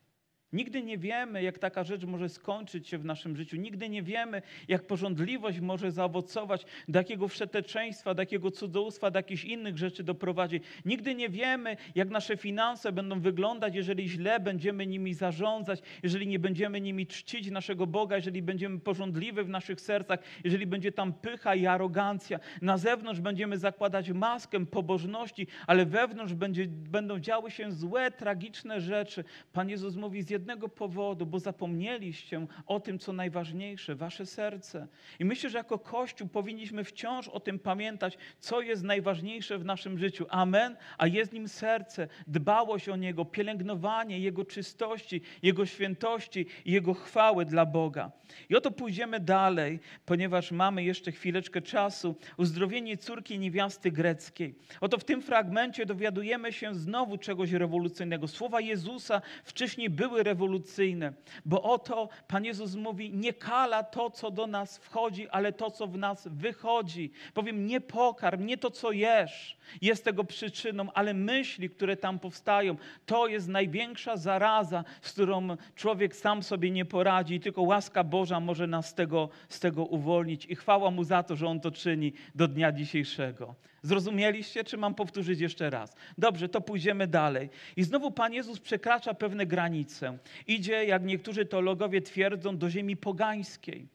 [0.53, 3.57] Nigdy nie wiemy, jak taka rzecz może skończyć się w naszym życiu.
[3.57, 9.45] Nigdy nie wiemy, jak porządliwość może zaowocować, do jakiego wszeteczeństwa, do jakiego cudzołóstwa, do jakichś
[9.45, 10.61] innych rzeczy doprowadzi.
[10.85, 16.39] Nigdy nie wiemy, jak nasze finanse będą wyglądać, jeżeli źle będziemy nimi zarządzać, jeżeli nie
[16.39, 21.55] będziemy nimi czcić naszego Boga, jeżeli będziemy porządliwi w naszych sercach, jeżeli będzie tam pycha
[21.55, 22.41] i arogancja.
[22.63, 29.25] Na zewnątrz będziemy zakładać maskę pobożności, ale wewnątrz będzie, będą działy się złe, tragiczne rzeczy.
[29.53, 34.87] Pan Jezus mówi, z jednego powodu, bo zapomnieliście o tym, co najważniejsze, wasze serce.
[35.19, 39.99] I myślę, że jako Kościół powinniśmy wciąż o tym pamiętać, co jest najważniejsze w naszym
[39.99, 40.27] życiu.
[40.29, 40.77] Amen.
[40.99, 47.45] A jest nim serce, dbałość o niego, pielęgnowanie jego czystości, jego świętości i jego chwały
[47.45, 48.13] dla Boga.
[48.49, 52.15] I oto pójdziemy dalej, ponieważ mamy jeszcze chwileczkę czasu.
[52.37, 54.55] Uzdrowienie córki niewiasty greckiej.
[54.81, 58.29] Oto w tym fragmencie dowiadujemy się znowu czegoś rewolucyjnego.
[58.29, 61.13] Słowa Jezusa wcześniej były rewolucyjne rewolucyjne,
[61.45, 65.87] bo oto Pan Jezus mówi, nie kala to, co do nas wchodzi, ale to, co
[65.87, 67.13] w nas wychodzi.
[67.35, 72.77] Powiem, nie pokarm, nie to, co jesz, jest tego przyczyną, ale myśli, które tam powstają,
[73.07, 78.67] to jest największa zaraza, z którą człowiek sam sobie nie poradzi, tylko łaska Boża może
[78.67, 80.47] nas z tego, z tego uwolnić.
[80.47, 83.55] I chwała Mu za to, że On to czyni do dnia dzisiejszego.
[83.83, 85.93] Zrozumieliście, czy mam powtórzyć jeszcze raz?
[86.19, 87.51] Dobrze, to pójdziemy dalej.
[87.77, 90.19] I znowu Pan Jezus przekracza pewne granice.
[90.47, 93.87] Idzie, jak niektórzy teologowie twierdzą, do ziemi pogańskiej.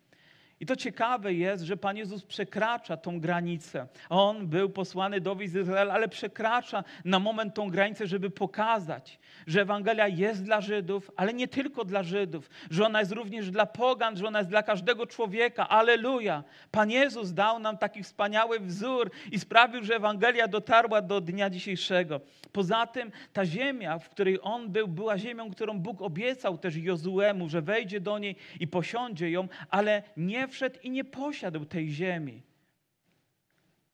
[0.59, 3.87] I to ciekawe jest, że Pan Jezus przekracza tą granicę.
[4.09, 10.07] On był posłany do Izraela, ale przekracza na moment tą granicę, żeby pokazać, że Ewangelia
[10.07, 14.27] jest dla Żydów, ale nie tylko dla Żydów, że ona jest również dla pogan, że
[14.27, 15.69] ona jest dla każdego człowieka.
[15.69, 16.43] Aleluja!
[16.71, 22.21] Pan Jezus dał nam taki wspaniały wzór i sprawił, że Ewangelia dotarła do dnia dzisiejszego.
[22.51, 27.49] Poza tym ta ziemia, w której On był, była ziemią, którą Bóg obiecał też Jozuemu,
[27.49, 32.41] że wejdzie do niej i posiądzie ją, ale nie wszedł i nie posiadł tej ziemi.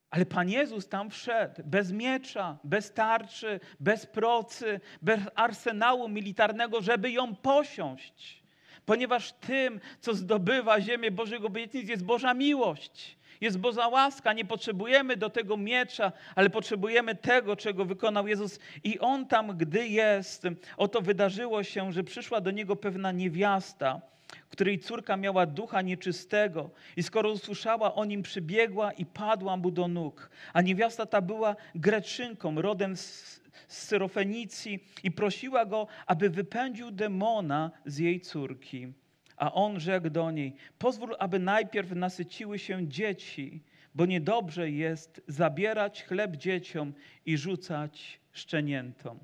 [0.10, 7.12] Ale Pan Jezus tam wszedł bez miecza, bez tarczy, bez procy, bez arsenału militarnego, żeby
[7.12, 8.44] ją posiąść.
[8.86, 14.34] Ponieważ tym, co zdobywa ziemię Bożego obietnic, jest Boża miłość, jest Boża łaska.
[14.34, 18.60] Nie potrzebujemy do tego miecza, ale potrzebujemy tego, czego wykonał Jezus.
[18.84, 20.44] I On tam, gdy jest,
[20.78, 24.02] oto wydarzyło się, że przyszła do Niego pewna niewiasta,
[24.50, 29.88] której córka miała ducha nieczystego i skoro usłyszała o nim, przybiegła i padła mu do
[29.88, 30.30] nóg.
[30.54, 37.98] A niewiasta ta była Greczynką, rodem z, Syrofenicji i prosiła go, aby wypędził demona z
[37.98, 38.94] jej córki.
[39.38, 43.64] A on rzekł do niej, pozwól, aby najpierw nasyciły się dzieci,
[43.96, 46.94] bo niedobrze jest zabierać chleb dzieciom
[47.26, 49.20] i rzucać szczeniętom.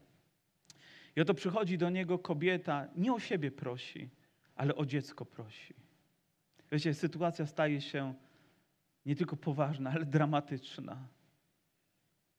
[1.15, 4.09] I oto przychodzi do niego kobieta, nie o siebie prosi,
[4.59, 5.73] ale o dziecko prosi.
[6.71, 8.13] Wiecie, sytuacja staje się
[9.05, 11.07] nie tylko poważna, ale dramatyczna.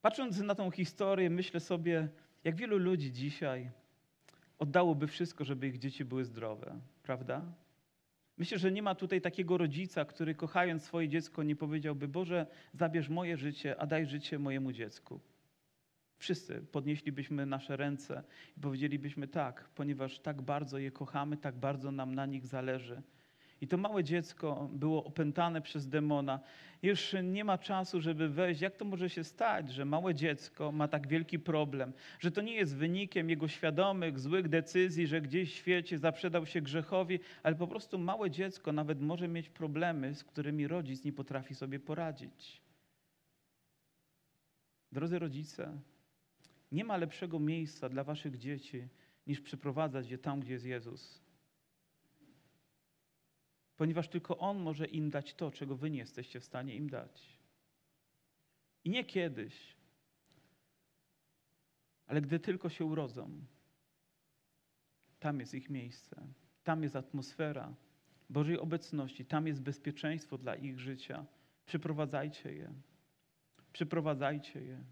[0.03, 2.09] Patrząc na tą historię, myślę sobie,
[2.45, 3.71] jak wielu ludzi dzisiaj
[4.59, 7.43] oddałoby wszystko, żeby ich dzieci były zdrowe, prawda?
[8.39, 13.09] Myślę, że nie ma tutaj takiego rodzica, który kochając swoje dziecko nie powiedziałby: Boże, zabierz
[13.09, 15.21] moje życie, a daj życie mojemu dziecku.
[16.21, 18.23] Wszyscy podnieślibyśmy nasze ręce
[18.57, 23.03] i powiedzielibyśmy tak, ponieważ tak bardzo je kochamy, tak bardzo nam na nich zależy.
[23.61, 26.41] I to małe dziecko było opętane przez demona.
[26.83, 28.61] Już nie ma czasu, żeby wejść.
[28.61, 32.55] Jak to może się stać, że małe dziecko ma tak wielki problem, że to nie
[32.55, 37.67] jest wynikiem jego świadomych, złych decyzji, że gdzieś w świecie zaprzedał się grzechowi, ale po
[37.67, 42.63] prostu małe dziecko nawet może mieć problemy, z którymi rodzic nie potrafi sobie poradzić.
[44.93, 45.81] Drodzy rodzice,
[46.73, 48.89] nie ma lepszego miejsca dla waszych dzieci
[49.27, 51.23] niż przyprowadzać je tam, gdzie jest Jezus.
[53.77, 57.39] Ponieważ tylko On może im dać to, czego wy nie jesteście w stanie im dać.
[58.85, 59.77] I nie kiedyś,
[62.07, 63.31] ale gdy tylko się urodzą,
[65.19, 66.27] tam jest ich miejsce,
[66.63, 67.75] tam jest atmosfera
[68.31, 71.27] Bożej obecności, tam jest bezpieczeństwo dla ich życia.
[71.67, 72.73] Przyprowadzajcie je.
[73.73, 74.85] Przyprowadzajcie je.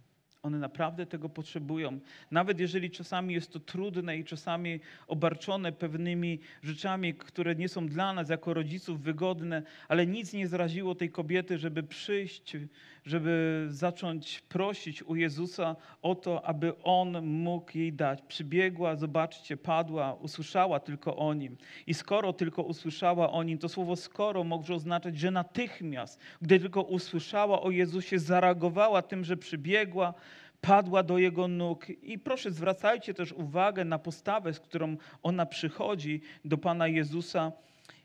[0.49, 2.01] One naprawdę tego potrzebują.
[2.31, 8.13] Nawet jeżeli czasami jest to trudne i czasami obarczone pewnymi rzeczami, które nie są dla
[8.13, 12.57] nas jako rodziców wygodne, ale nic nie zraziło tej kobiety, żeby przyjść,
[13.05, 18.23] żeby zacząć prosić u Jezusa o to, aby On mógł jej dać.
[18.23, 21.57] Przybiegła, zobaczcie, padła, usłyszała tylko o Nim.
[21.87, 26.83] I skoro tylko usłyszała o Nim, to słowo skoro może oznaczać, że natychmiast, gdy tylko
[26.83, 30.15] usłyszała o Jezusie, zareagowała tym, że przybiegła,
[30.61, 31.87] padła do Jego nóg.
[31.91, 37.53] I proszę, zwracajcie też uwagę na postawę, z którą ona przychodzi do Pana Jezusa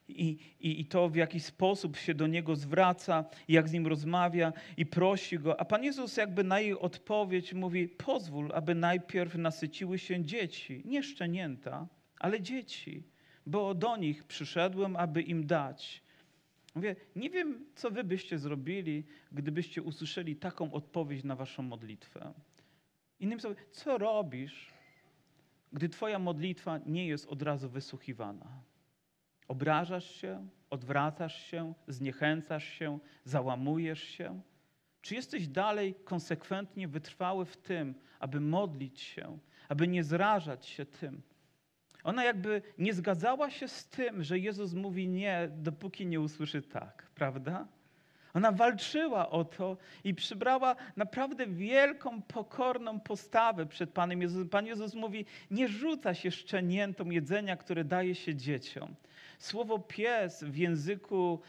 [0.07, 4.53] i, i, i to, w jaki sposób się do Niego zwraca, jak z Nim rozmawia
[4.77, 5.59] i prosi Go.
[5.59, 11.03] A Pan Jezus jakby na jej odpowiedź mówi, pozwól, aby najpierw nasyciły się dzieci, nie
[11.03, 11.87] szczenięta,
[12.19, 13.03] ale dzieci,
[13.45, 16.02] bo do nich przyszedłem, aby im dać.
[16.75, 22.33] Mówię, nie wiem, co wy byście zrobili, gdybyście usłyszeli taką odpowiedź na waszą modlitwę.
[23.19, 24.73] Innym słowy, co robisz,
[25.73, 28.63] gdy twoja modlitwa nie jest od razu wysłuchiwana?
[29.47, 34.41] Obrażasz się, odwracasz się, zniechęcasz się, załamujesz się?
[35.01, 39.38] Czy jesteś dalej konsekwentnie wytrwały w tym, aby modlić się,
[39.69, 41.21] aby nie zrażać się tym?
[42.03, 47.03] Ona jakby nie zgadzała się z tym, że Jezus mówi nie, dopóki nie usłyszy tak,
[47.15, 47.67] prawda?
[48.33, 54.49] Ona walczyła o to i przybrała naprawdę wielką, pokorną postawę przed Panem Jezusem.
[54.49, 58.95] Pan Jezus mówi: Nie rzuca się szczeniętom jedzenia, które daje się dzieciom.
[59.39, 61.39] Słowo pies w języku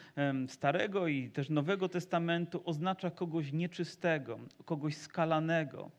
[0.49, 5.91] Starego i też Nowego Testamentu oznacza kogoś nieczystego, kogoś skalanego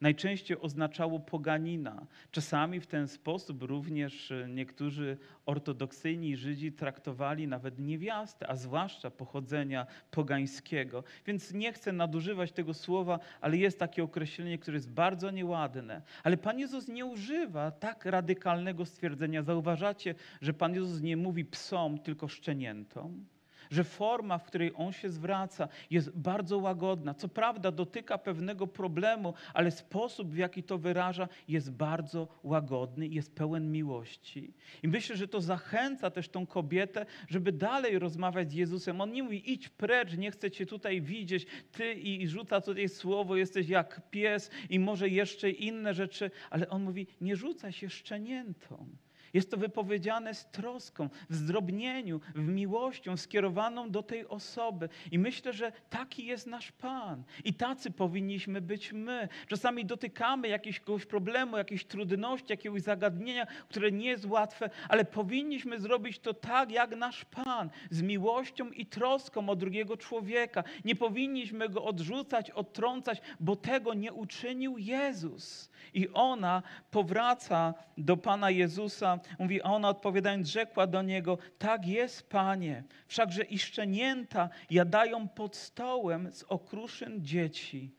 [0.00, 2.06] najczęściej oznaczało poganina.
[2.30, 9.86] Czasami w ten sposób również e, niektórzy ortodoksyjni Żydzi traktowali nawet niewiastę, a zwłaszcza pochodzenia
[10.10, 11.04] pogańskiego.
[11.26, 16.02] Więc nie chcę nadużywać tego słowa, ale jest takie określenie, które jest bardzo nieładne.
[16.22, 19.42] Ale Pan Jezus nie używa tak radykalnego stwierdzenia.
[19.42, 23.24] Zauważacie, że Pan Jezus nie mówi psom, tylko szczeniętom
[23.70, 27.14] że forma, w której on się zwraca, jest bardzo łagodna.
[27.14, 33.34] Co prawda dotyka pewnego problemu, ale sposób, w jaki to wyraża, jest bardzo łagodny jest
[33.34, 34.52] pełen miłości.
[34.82, 39.00] I myślę, że to zachęca też tą kobietę, żeby dalej rozmawiać z Jezusem.
[39.00, 43.36] On nie mówi, idź precz, nie chcę cię tutaj widzieć, ty i rzuca tutaj słowo,
[43.36, 48.96] jesteś jak pies i może jeszcze inne rzeczy, ale on mówi, nie rzucaj się szczeniętom.
[49.34, 54.88] Jest to wypowiedziane z troską, w zdrobnieniu, w miłością skierowaną do tej osoby.
[55.10, 57.22] I myślę, że taki jest nasz Pan.
[57.44, 59.28] I tacy powinniśmy być my.
[59.46, 66.18] Czasami dotykamy jakiegoś problemu, jakiejś trudności, jakiegoś zagadnienia, które nie jest łatwe, ale powinniśmy zrobić
[66.18, 70.64] to tak, jak nasz Pan, z miłością i troską o drugiego człowieka.
[70.84, 75.70] Nie powinniśmy go odrzucać, odtrącać, bo tego nie uczynił Jezus.
[75.94, 82.28] I ona powraca do Pana Jezusa Mówi, a ona odpowiadając rzekła do niego, tak jest,
[82.30, 87.94] Panie, wszakże i szczenięta jadają pod stołem z okruszyn dzieci.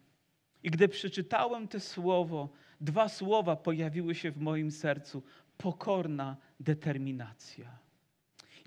[0.63, 2.49] I gdy przeczytałem te słowo,
[2.81, 5.23] dwa słowa pojawiły się w moim sercu.
[5.57, 7.88] Pokorna determinacja.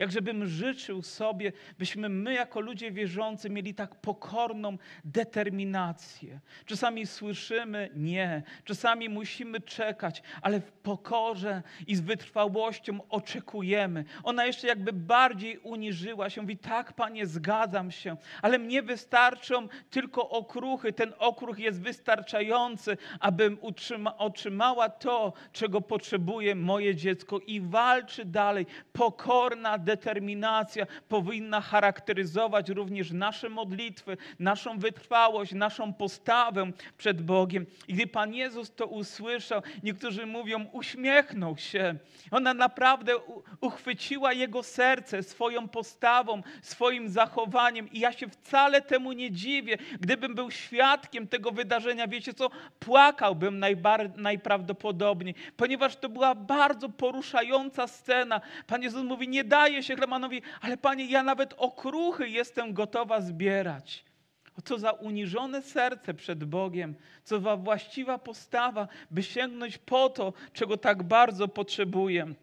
[0.02, 6.40] Jakżebym życzył sobie, byśmy my jako ludzie wierzący mieli tak pokorną determinację.
[6.66, 14.04] Czasami słyszymy nie, czasami musimy czekać, ale w pokorze i z wytrwałością oczekujemy.
[14.24, 20.30] Ona jeszcze jakby bardziej uniżyła się, mówi tak Panie, zgadzam się, ale mnie wystarczą tylko
[20.30, 20.92] okruchy.
[20.92, 28.66] Ten okruch jest wystarczający, abym utrzyma, otrzymała to, czego potrzebuje moje dziecko i walczy dalej.
[28.92, 37.66] Pokorna determinacja determinacja powinna charakteryzować również nasze modlitwy, naszą wytrwałość, naszą postawę przed Bogiem.
[37.88, 41.94] I gdy Pan Jezus to usłyszał, niektórzy mówią, uśmiechnął się.
[42.30, 43.12] Ona naprawdę
[43.60, 47.92] uchwyciła jego serce swoją postawą, swoim zachowaniem.
[47.92, 49.78] I ja się wcale temu nie dziwię.
[50.00, 53.64] Gdybym był świadkiem tego wydarzenia, wiecie co, płakałbym
[54.16, 58.40] najprawdopodobniej, ponieważ to była bardzo poruszająca scena.
[58.66, 64.04] Pan Jezus mówi, nie daje się chlebanowi, ale Panie, ja nawet okruchy jestem gotowa zbierać.
[64.64, 66.94] Co za uniżone serce przed Bogiem,
[67.24, 72.34] co za właściwa postawa, by sięgnąć po to, czego tak bardzo potrzebuję.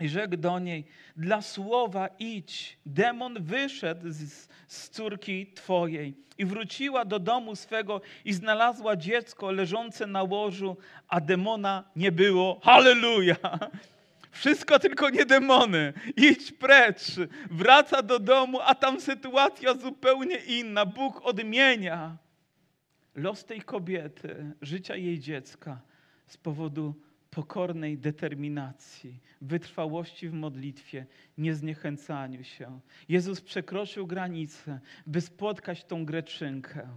[0.00, 0.84] I rzekł do niej,
[1.16, 2.78] dla słowa idź.
[2.86, 6.14] Demon wyszedł z, z córki twojej.
[6.38, 10.76] I wróciła do domu swego i znalazła dziecko leżące na łożu,
[11.08, 12.60] a demona nie było.
[12.62, 13.36] Halleluja!
[14.38, 15.92] Wszystko tylko nie demony.
[16.16, 17.02] Idź precz.
[17.50, 20.86] Wraca do domu, a tam sytuacja zupełnie inna.
[20.86, 22.16] Bóg odmienia
[23.14, 25.80] los tej kobiety, życia jej dziecka
[26.26, 26.94] z powodu
[27.30, 31.06] pokornej determinacji, wytrwałości w modlitwie,
[31.38, 32.80] niezniechęcaniu się.
[33.08, 36.88] Jezus przekroczył granicę, by spotkać tą greczynkę.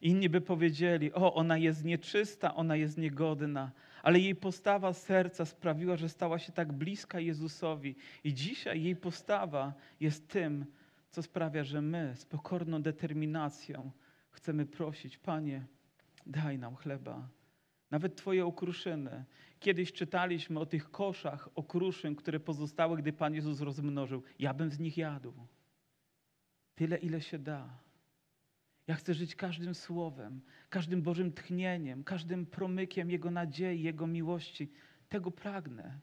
[0.00, 3.70] Inni by powiedzieli: O, ona jest nieczysta, ona jest niegodna,
[4.02, 7.96] ale jej postawa serca sprawiła, że stała się tak bliska Jezusowi.
[8.24, 10.66] I dzisiaj jej postawa jest tym,
[11.10, 13.90] co sprawia, że my z pokorną determinacją
[14.30, 15.64] chcemy prosić: Panie,
[16.26, 17.28] daj nam chleba.
[17.90, 19.24] Nawet Twoje okruszyny.
[19.60, 24.22] Kiedyś czytaliśmy o tych koszach okruszyn, które pozostały, gdy Pan Jezus rozmnożył.
[24.38, 25.32] Ja bym z nich jadł.
[26.74, 27.78] Tyle, ile się da.
[28.92, 30.40] Ja chcę żyć każdym słowem,
[30.70, 34.72] każdym Bożym tchnieniem, każdym promykiem Jego nadziei, Jego miłości.
[35.08, 36.00] Tego pragnę.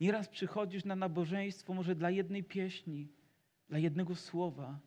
[0.00, 3.08] Nieraz przychodzisz na nabożeństwo może dla jednej pieśni,
[3.68, 4.80] dla jednego słowa,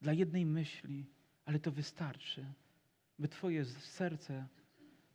[0.00, 1.06] dla jednej myśli,
[1.44, 2.46] ale to wystarczy,
[3.18, 4.46] by Twoje serce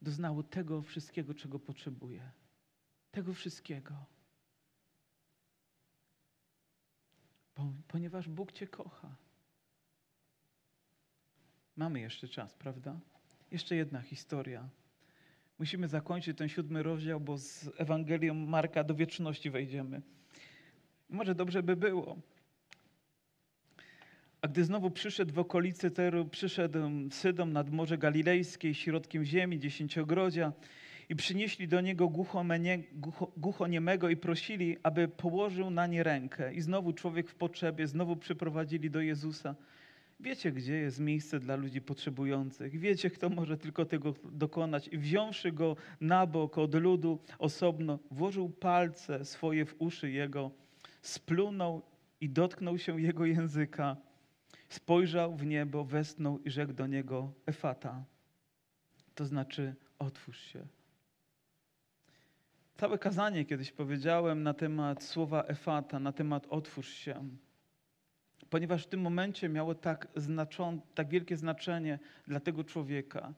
[0.01, 2.31] doznało tego wszystkiego, czego potrzebuje.
[3.11, 4.05] Tego wszystkiego.
[7.87, 9.15] Ponieważ Bóg Cię kocha.
[11.77, 12.99] Mamy jeszcze czas, prawda?
[13.51, 14.69] Jeszcze jedna historia.
[15.59, 20.01] Musimy zakończyć ten siódmy rozdział, bo z Ewangelią Marka do wieczności wejdziemy.
[21.09, 22.17] Może dobrze by było.
[24.41, 26.79] A gdy znowu przyszedł w okolice Teru, przyszedł
[27.11, 30.53] Sydom nad Morze Galilejskie, środkiem ziemi, dziesięciogrodzia
[31.09, 32.11] i przynieśli do niego
[33.37, 36.53] głuchoniemego i prosili, aby położył na nie rękę.
[36.53, 39.55] I znowu człowiek w potrzebie, znowu przyprowadzili do Jezusa.
[40.23, 42.79] Wiecie, gdzie jest miejsce dla ludzi potrzebujących.
[42.79, 44.87] Wiecie, kto może tylko tego dokonać.
[44.87, 50.51] I wziąwszy go na bok od ludu osobno, włożył palce swoje w uszy jego,
[51.01, 51.81] splunął
[52.21, 53.97] i dotknął się jego języka.
[54.69, 58.03] Spojrzał w niebo, westnął i rzekł do niego Efata.
[59.15, 60.65] To znaczy otwórz się.
[62.75, 67.29] Całe kazanie kiedyś powiedziałem na temat słowa Efata, na temat otwórz się
[68.53, 73.33] ponieważ w tym momencie miało tak, znaczą, tak wielkie znaczenie dla tego człowieka.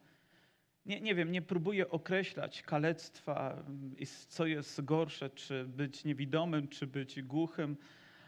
[0.85, 3.63] Nie, nie wiem, nie próbuję określać kalectwa,
[4.27, 7.77] co jest gorsze, czy być niewidomym, czy być głuchym,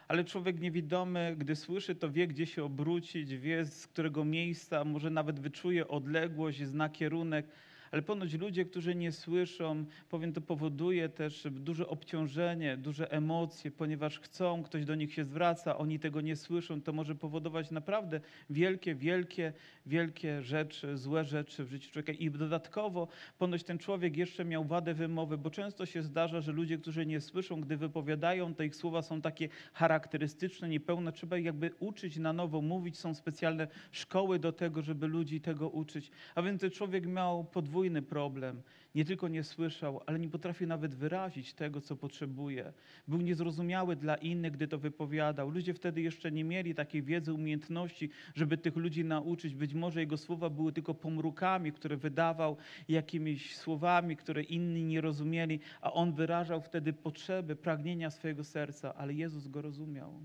[0.08, 5.10] ale człowiek niewidomy, gdy słyszy, to wie, gdzie się obrócić, wie, z którego miejsca, może
[5.10, 7.48] nawet wyczuje odległość, zna kierunek
[7.92, 14.20] ale ponoć ludzie, którzy nie słyszą, powiem, to powoduje też duże obciążenie, duże emocje, ponieważ
[14.20, 18.20] chcą, ktoś do nich się zwraca, oni tego nie słyszą, to może powodować naprawdę
[18.50, 19.54] wielkie, wielkie,
[19.86, 22.14] wielkie rzeczy, złe rzeczy w życiu człowieka.
[22.14, 23.08] I dodatkowo
[23.38, 27.22] ponoć ten człowiek jeszcze miał wadę wymowy, bo często się zdarza, że ludzie, którzy nie
[27.22, 32.34] słyszą, gdy wypowiadają, to ich słowa są takie charakterystyczne, niepełne, trzeba ich jakby uczyć na
[32.34, 36.12] nowo mówić, są specjalne szkoły do tego, żeby ludzi tego uczyć.
[36.36, 38.62] A więc ten człowiek miał podwójne podwójny problem.
[38.96, 42.74] Nie tylko nie słyszał, ale nie potrafił nawet wyrazić tego, co potrzebuje.
[43.08, 45.50] Był niezrozumiały dla innych, gdy to wypowiadał.
[45.50, 49.56] Ludzie wtedy jeszcze nie mieli takiej wiedzy, umiejętności, żeby tych ludzi nauczyć.
[49.56, 52.58] Być może jego słowa były tylko pomrukami, które wydawał,
[52.88, 59.14] jakimiś słowami, które inni nie rozumieli, a on wyrażał wtedy potrzeby, pragnienia swojego serca, ale
[59.14, 60.22] Jezus go rozumiał.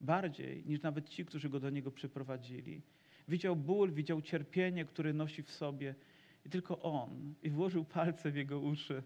[0.00, 2.82] Bardziej niż nawet ci, którzy go do niego przyprowadzili.
[3.28, 5.94] Widział ból, widział cierpienie, które nosi w sobie
[6.44, 7.34] i tylko on.
[7.42, 9.02] I włożył palce w jego uszy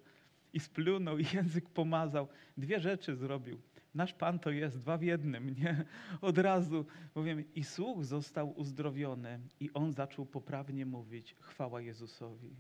[0.53, 2.29] i splunął i język pomazał.
[2.57, 3.61] Dwie rzeczy zrobił.
[3.95, 5.85] Nasz Pan to jest dwa w jednym, nie?
[6.21, 12.57] Od razu powiem, i słuch został uzdrowiony, i on zaczął poprawnie mówić: Chwała Jezusowi.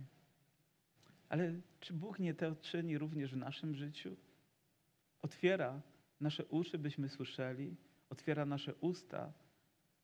[1.28, 4.16] Ale czy Bóg nie to czyni również w naszym życiu?
[5.22, 5.80] Otwiera
[6.20, 7.76] nasze uszy, byśmy słyszeli,
[8.10, 9.32] otwiera nasze usta,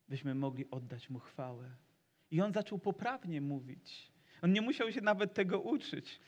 [0.08, 1.70] byśmy mogli oddać Mu chwałę.
[2.30, 4.12] I on zaczął poprawnie mówić.
[4.43, 6.20] On nie musiał się nawet tego uczyć.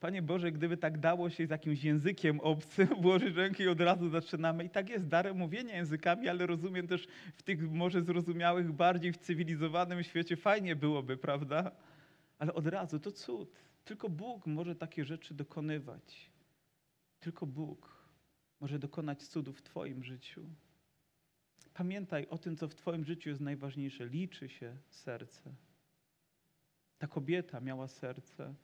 [0.00, 4.08] Panie Boże, gdyby tak dało się z jakimś językiem obcym, włożyć rękę i od razu
[4.08, 4.64] zaczynamy.
[4.64, 7.06] I tak jest darem mówienia językami, ale rozumiem też
[7.36, 11.70] w tych może zrozumiałych, bardziej w cywilizowanym świecie fajnie byłoby, prawda?
[12.38, 13.52] Ale od razu to cud.
[13.84, 16.30] Tylko Bóg może takie rzeczy dokonywać.
[17.20, 18.08] Tylko Bóg
[18.60, 20.46] może dokonać cudów w Twoim życiu.
[21.74, 24.06] Pamiętaj o tym, co w Twoim życiu jest najważniejsze.
[24.06, 25.54] Liczy się serce.
[26.98, 28.54] Ta kobieta miała serce.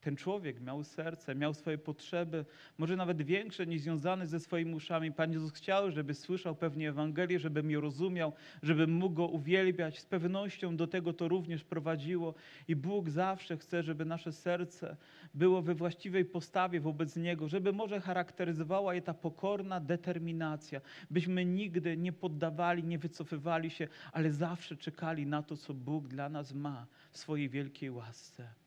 [0.00, 2.44] Ten człowiek miał serce, miał swoje potrzeby,
[2.78, 5.12] może nawet większe niż związane ze swoimi uszami.
[5.12, 8.32] Pan Jezus chciał, żeby słyszał pewnie Ewangelię, żeby mnie rozumiał,
[8.62, 9.98] żeby mógł go uwielbiać.
[9.98, 12.34] Z pewnością do tego to również prowadziło.
[12.68, 14.96] I Bóg zawsze chce, żeby nasze serce
[15.34, 20.80] było we właściwej postawie wobec Niego, żeby może charakteryzowała je ta pokorna determinacja,
[21.10, 26.28] byśmy nigdy nie poddawali, nie wycofywali się, ale zawsze czekali na to, co Bóg dla
[26.28, 28.59] nas ma w swojej wielkiej łasce.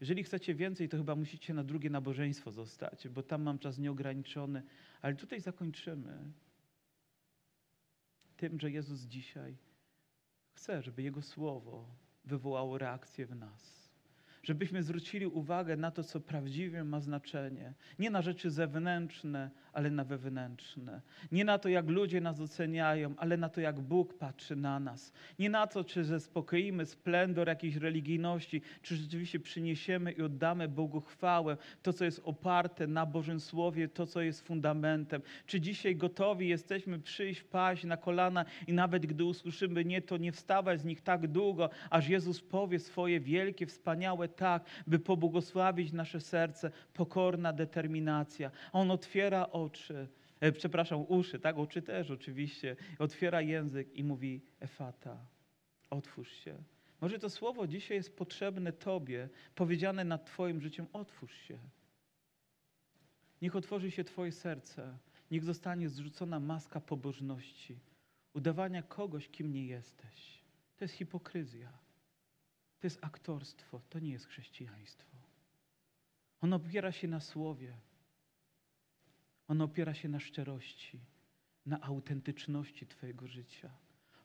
[0.00, 4.62] Jeżeli chcecie więcej, to chyba musicie na drugie nabożeństwo zostać, bo tam mam czas nieograniczony,
[5.02, 6.32] ale tutaj zakończymy
[8.36, 9.56] tym, że Jezus dzisiaj
[10.54, 11.88] chce, żeby Jego słowo
[12.24, 13.83] wywołało reakcję w nas.
[14.44, 17.74] Żebyśmy zwrócili uwagę na to, co prawdziwie ma znaczenie.
[17.98, 21.00] Nie na rzeczy zewnętrzne, ale na wewnętrzne.
[21.32, 25.12] Nie na to, jak ludzie nas oceniają, ale na to, jak Bóg patrzy na nas.
[25.38, 31.56] Nie na to, czy zaspokoimy splendor jakiejś religijności, czy rzeczywiście przyniesiemy i oddamy Bogu chwałę,
[31.82, 35.22] to, co jest oparte na Bożym Słowie, to, co jest fundamentem.
[35.46, 40.32] Czy dzisiaj gotowi jesteśmy przyjść, paść na kolana i nawet gdy usłyszymy nie, to nie
[40.32, 46.20] wstawać z nich tak długo, aż Jezus powie swoje wielkie, wspaniałe tak, by pobłogosławić nasze
[46.20, 48.50] serce, pokorna determinacja.
[48.72, 50.08] On otwiera oczy,
[50.40, 55.26] e, przepraszam, uszy, tak, oczy też oczywiście, otwiera język i mówi Efata,
[55.90, 56.54] otwórz się.
[57.00, 61.58] Może to słowo dzisiaj jest potrzebne Tobie, powiedziane nad Twoim życiem, otwórz się.
[63.42, 64.98] Niech otworzy się Twoje serce,
[65.30, 67.78] niech zostanie zrzucona maska pobożności,
[68.34, 70.44] udawania kogoś, kim nie jesteś.
[70.76, 71.83] To jest hipokryzja.
[72.84, 75.16] To jest aktorstwo, to nie jest chrześcijaństwo.
[76.40, 77.76] Ono opiera się na słowie.
[79.48, 81.00] Ono opiera się na szczerości,
[81.66, 83.70] na autentyczności Twojego życia.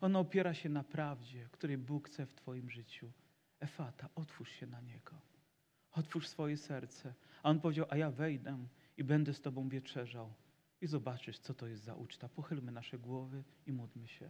[0.01, 3.11] Ono opiera się na prawdzie, której Bóg chce w Twoim życiu.
[3.59, 5.21] Efata, otwórz się na Niego.
[5.91, 7.13] Otwórz swoje serce.
[7.43, 10.33] A On powiedział, a ja wejdę i będę z Tobą wieczerzał.
[10.81, 12.29] I zobaczysz, co to jest za uczta.
[12.29, 14.29] Pochylmy nasze głowy i módlmy się.